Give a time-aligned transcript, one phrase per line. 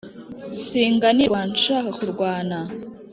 [0.61, 2.59] singanirwa nshaka kurwana